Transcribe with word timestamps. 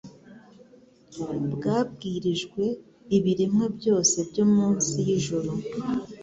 «bwabwirijwe 1.53 2.63
ibiremwa 3.17 3.65
byose 3.77 4.17
byo 4.29 4.45
munsi 4.53 4.93
y'ijuru.'» 5.07 5.55